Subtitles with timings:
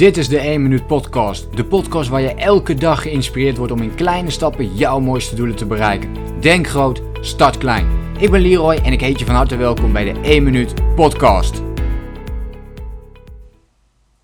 [0.00, 1.56] Dit is de 1 Minuut Podcast.
[1.56, 5.56] De podcast waar je elke dag geïnspireerd wordt om in kleine stappen jouw mooiste doelen
[5.56, 6.40] te bereiken.
[6.40, 8.14] Denk groot, start klein.
[8.18, 11.62] Ik ben Leroy en ik heet je van harte welkom bij de 1 Minuut Podcast.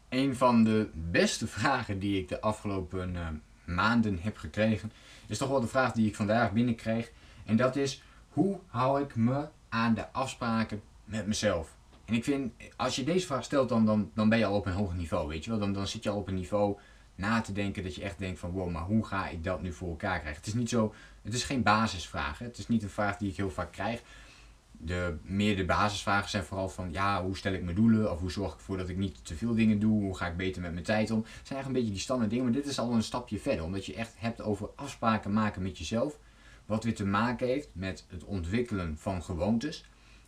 [0.09, 3.27] Een van de beste vragen die ik de afgelopen eh,
[3.65, 4.93] maanden heb gekregen,
[5.27, 7.13] is toch wel de vraag die ik vandaag binnenkreeg.
[7.45, 11.76] En dat is: hoe hou ik me aan de afspraken met mezelf?
[12.07, 14.67] En ik vind, als je deze vraag stelt, dan, dan, dan ben je al op
[14.67, 15.59] een hoger niveau, weet je wel.
[15.59, 16.79] Dan, dan zit je al op een niveau
[17.15, 19.73] na te denken dat je echt denkt van, wow, maar hoe ga ik dat nu
[19.73, 20.41] voor elkaar krijgen?
[20.41, 22.39] Het is niet zo, het is geen basisvraag.
[22.39, 22.47] Hè?
[22.47, 24.03] Het is niet een vraag die ik heel vaak krijg.
[24.71, 28.13] De, meer de basisvragen zijn vooral van, ja, hoe stel ik mijn doelen?
[28.13, 30.03] Of hoe zorg ik ervoor dat ik niet te veel dingen doe?
[30.03, 31.19] Hoe ga ik beter met mijn tijd om?
[31.19, 33.65] Het zijn eigenlijk een beetje die standaard dingen, maar dit is al een stapje verder.
[33.65, 36.19] Omdat je echt hebt over afspraken maken met jezelf.
[36.67, 39.85] Wat weer te maken heeft met het ontwikkelen van gewoontes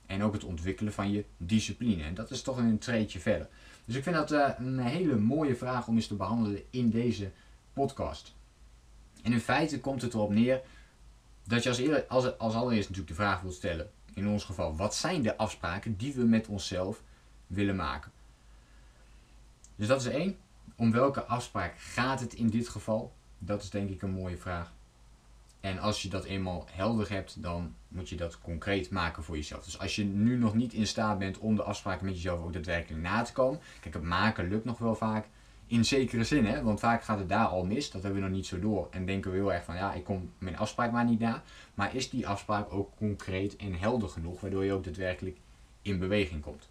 [0.08, 2.02] en ook het ontwikkelen van je discipline.
[2.02, 3.48] En dat is toch een treetje verder.
[3.84, 7.30] Dus ik vind dat uh, een hele mooie vraag om eens te behandelen in deze
[7.72, 8.34] podcast.
[9.22, 10.60] En in feite komt het erop neer
[11.44, 13.90] dat je als, als, als allereerst natuurlijk de vraag wilt stellen.
[14.14, 17.02] In ons geval, wat zijn de afspraken die we met onszelf
[17.46, 18.12] willen maken?
[19.76, 20.36] Dus dat is één.
[20.76, 23.12] Om welke afspraak gaat het in dit geval?
[23.38, 24.72] Dat is denk ik een mooie vraag.
[25.68, 29.64] En als je dat eenmaal helder hebt, dan moet je dat concreet maken voor jezelf.
[29.64, 32.52] Dus als je nu nog niet in staat bent om de afspraken met jezelf ook
[32.52, 33.60] daadwerkelijk na te komen.
[33.80, 35.26] Kijk, het maken lukt nog wel vaak.
[35.66, 36.62] In zekere zin, hè?
[36.62, 37.90] want vaak gaat het daar al mis.
[37.90, 38.88] Dat hebben we nog niet zo door.
[38.90, 41.42] En denken we heel erg van, ja, ik kom mijn afspraak maar niet na.
[41.74, 45.36] Maar is die afspraak ook concreet en helder genoeg, waardoor je ook daadwerkelijk
[45.82, 46.68] in beweging komt?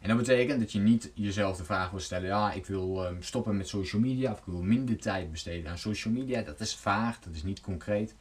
[0.00, 3.20] En dat betekent dat je niet jezelf de vraag wil stellen: ja, ik wil ehm,
[3.20, 6.42] stoppen met social media of ik wil minder tijd besteden aan social media.
[6.42, 8.14] Dat is vaag, dat is niet concreet.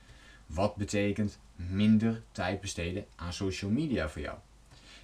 [0.46, 4.38] Wat betekent minder tijd besteden aan social media voor jou?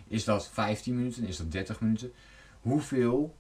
[0.08, 1.28] Is dat 15 minuten?
[1.28, 2.12] Is dat 30 minuten?
[2.62, 3.36] Hoeveel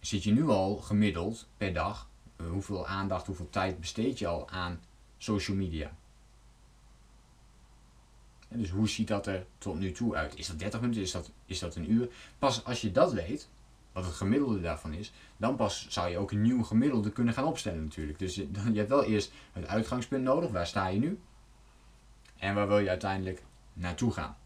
[0.00, 2.08] zit je nu al gemiddeld per dag?
[2.40, 4.80] Uh, hoeveel aandacht, hoeveel tijd besteed je al aan
[5.18, 5.96] social media?
[8.48, 10.38] Dus hoe ziet dat er tot nu toe uit?
[10.38, 11.02] Is dat 30 minuten?
[11.02, 12.08] Is dat, is dat een uur?
[12.38, 13.48] Pas als je dat weet,
[13.92, 17.44] wat het gemiddelde daarvan is, dan pas zou je ook een nieuw gemiddelde kunnen gaan
[17.44, 18.18] opstellen natuurlijk.
[18.18, 20.50] Dus je, je hebt wel eerst het uitgangspunt nodig.
[20.50, 21.18] Waar sta je nu?
[22.36, 23.42] En waar wil je uiteindelijk
[23.72, 24.36] naartoe gaan?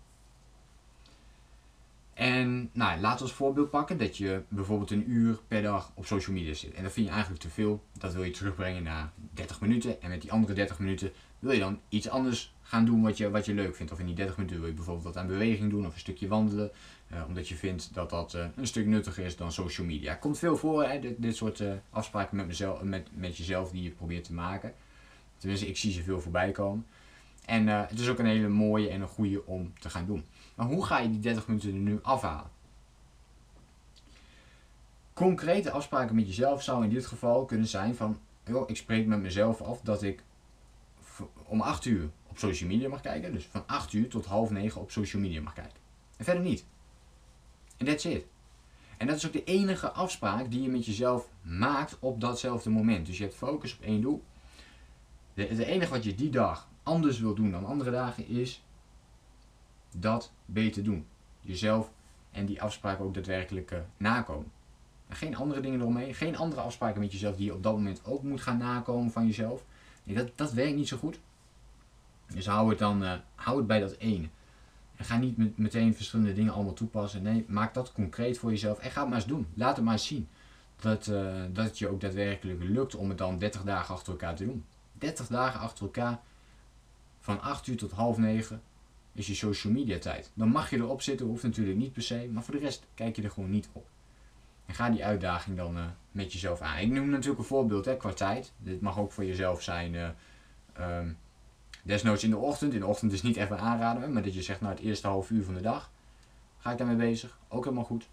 [2.15, 6.37] En nou, laten als voorbeeld pakken dat je bijvoorbeeld een uur per dag op social
[6.37, 6.75] media zit.
[6.75, 7.85] En dat vind je eigenlijk te veel.
[7.99, 10.03] Dat wil je terugbrengen naar 30 minuten.
[10.03, 13.31] En met die andere 30 minuten wil je dan iets anders gaan doen wat je,
[13.31, 13.93] wat je leuk vindt.
[13.93, 16.29] Of in die 30 minuten wil je bijvoorbeeld wat aan beweging doen of een stukje
[16.29, 16.71] wandelen.
[17.13, 20.15] Uh, omdat je vindt dat dat uh, een stuk nuttiger is dan social media.
[20.15, 23.83] Komt veel voor, hè, dit, dit soort uh, afspraken met, mezelf, met, met jezelf die
[23.83, 24.75] je probeert te maken.
[25.37, 26.87] Tenminste, ik zie ze veel voorbij komen.
[27.45, 30.25] En het is ook een hele mooie en een goede om te gaan doen.
[30.55, 32.51] Maar hoe ga je die 30 minuten er nu afhalen?
[35.13, 39.21] Concrete afspraken met jezelf zou in dit geval kunnen zijn van, joh, ik spreek met
[39.21, 40.23] mezelf af dat ik
[41.45, 43.33] om 8 uur op social media mag kijken.
[43.33, 45.81] Dus van 8 uur tot half 9 op social media mag kijken.
[46.17, 46.65] En verder niet.
[47.77, 48.27] En that's it.
[48.97, 53.07] En dat is ook de enige afspraak die je met jezelf maakt op datzelfde moment.
[53.07, 54.25] Dus je hebt focus op één doel.
[55.35, 58.63] Het enige wat je die dag anders wil doen dan andere dagen is
[59.97, 61.07] dat beter doen.
[61.41, 61.91] Jezelf
[62.31, 64.53] en die afspraak ook daadwerkelijk uh, nakomen.
[65.09, 66.15] En geen andere dingen eromheen.
[66.15, 69.27] Geen andere afspraken met jezelf die je op dat moment ook moet gaan nakomen van
[69.27, 69.65] jezelf.
[70.05, 71.21] Nee, dat, dat werkt niet zo goed.
[72.35, 74.29] Dus hou het dan uh, hou het bij dat ene.
[74.97, 77.23] En ga niet met, meteen verschillende dingen allemaal toepassen.
[77.23, 78.79] Nee, maak dat concreet voor jezelf.
[78.79, 79.47] En ga het maar eens doen.
[79.55, 80.29] Laat het maar eens zien.
[80.77, 84.35] Dat, uh, dat het je ook daadwerkelijk lukt om het dan 30 dagen achter elkaar
[84.35, 84.65] te doen.
[84.93, 86.21] 30 dagen achter elkaar.
[87.23, 88.63] Van 8 uur tot half 9
[89.13, 90.31] is je social media tijd.
[90.35, 92.29] Dan mag je erop zitten, hoeft natuurlijk niet per se.
[92.33, 93.87] Maar voor de rest kijk je er gewoon niet op.
[94.67, 96.79] En ga die uitdaging dan uh, met jezelf aan.
[96.79, 98.53] Ik noem natuurlijk een voorbeeld hè, qua tijd.
[98.59, 99.95] Dit mag ook voor jezelf zijn.
[99.95, 100.09] Uh,
[100.81, 101.19] um,
[101.83, 102.75] desnoods in de ochtend.
[102.75, 104.13] In de ochtend is niet echt aanraden.
[104.13, 105.91] Maar dat je zegt, nou het eerste half uur van de dag
[106.59, 107.39] ga ik daarmee bezig.
[107.49, 108.09] Ook helemaal goed.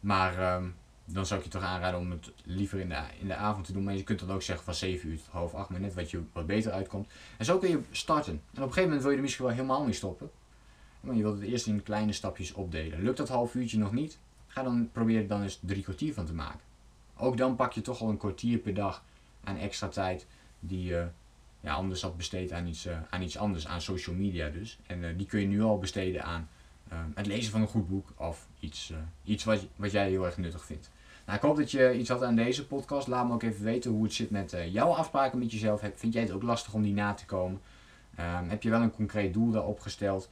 [0.00, 0.74] Maar um,
[1.12, 3.72] dan zou ik je toch aanraden om het liever in de, in de avond te
[3.72, 3.84] doen.
[3.84, 5.70] Maar je kunt dan ook zeggen van 7 uur tot half 8.
[5.70, 7.08] Maar net wat je wat beter uitkomt.
[7.36, 8.32] En zo kun je starten.
[8.32, 10.30] En op een gegeven moment wil je er misschien wel helemaal niet stoppen.
[11.00, 13.02] Maar je wilt het eerst in kleine stapjes opdelen.
[13.02, 14.18] Lukt dat half uurtje nog niet?
[14.46, 16.60] Ga dan proberen dan eens drie kwartier van te maken.
[17.16, 19.04] Ook dan pak je toch al een kwartier per dag
[19.44, 20.26] aan extra tijd
[20.60, 21.08] die je
[21.60, 24.78] ja, anders had besteed aan iets, uh, aan iets anders, aan social media dus.
[24.86, 26.48] En uh, die kun je nu al besteden aan
[26.92, 28.92] uh, het lezen van een goed boek of iets,
[29.24, 30.90] iets wat, wat jij heel erg nuttig vindt.
[31.30, 33.06] Nou, ik hoop dat je iets had aan deze podcast.
[33.06, 35.82] Laat me ook even weten hoe het zit met jouw afspraken met jezelf.
[35.94, 37.60] Vind jij het ook lastig om die na te komen?
[38.14, 40.28] Ehm, heb je wel een concreet doel daarop gesteld?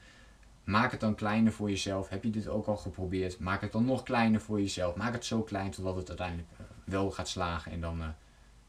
[0.64, 2.08] maak het dan kleiner voor jezelf.
[2.08, 3.38] Heb je dit ook al geprobeerd?
[3.38, 4.94] Maak het dan nog kleiner voor jezelf.
[4.94, 7.72] Maak het zo klein totdat het uiteindelijk eh, wel gaat slagen.
[7.72, 8.08] En dan, eh,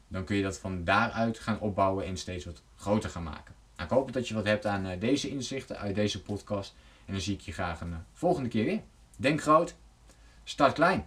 [0.08, 3.54] dan kun je dat van daaruit gaan opbouwen en steeds wat groter gaan maken.
[3.76, 6.74] Nou, ik hoop dat je wat hebt aan eh, deze inzichten uit deze podcast.
[7.06, 8.80] En dan zie ik je graag een volgende keer weer.
[9.16, 9.74] Denk groot,
[10.44, 11.06] start klein.